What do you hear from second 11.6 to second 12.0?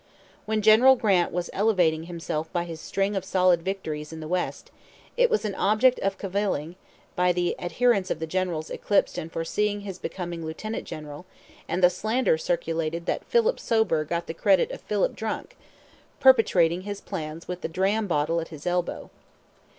and the